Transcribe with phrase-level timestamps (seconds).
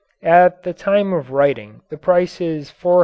[0.23, 2.99] At the time of writing the price is $497.